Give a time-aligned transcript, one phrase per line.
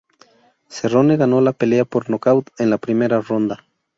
[0.67, 3.63] Cerrone ganó la pelea por nocaut en la primera ronda.